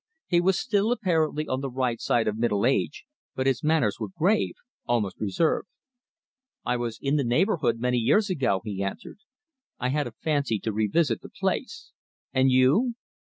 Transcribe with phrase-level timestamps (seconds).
[0.25, 3.05] He was still apparently on the right side of middle age,
[3.35, 4.55] but his manners were grave,
[4.87, 5.67] almost reserved.
[6.65, 9.19] "I was in the neighbourhood many years ago," he answered.
[9.77, 11.91] "I had a fancy to revisit the place.
[12.33, 12.95] And you?"